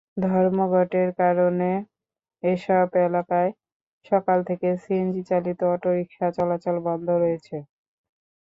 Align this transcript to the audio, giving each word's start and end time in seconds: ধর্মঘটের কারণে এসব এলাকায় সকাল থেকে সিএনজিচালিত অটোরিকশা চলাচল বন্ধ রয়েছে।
ধর্মঘটের 0.23 1.09
কারণে 1.19 1.71
এসব 2.43 2.87
এলাকায় 3.01 3.51
সকাল 4.05 4.37
থেকে 4.49 4.67
সিএনজিচালিত 4.81 5.59
অটোরিকশা 5.73 6.27
চলাচল 6.37 6.75
বন্ধ 6.87 7.07
রয়েছে। 7.23 7.57